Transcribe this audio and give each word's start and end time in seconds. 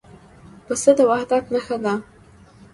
پسه 0.65 0.91
د 0.97 0.99
وحدت 1.09 1.43
نښه 1.53 1.77
ده. 1.83 1.93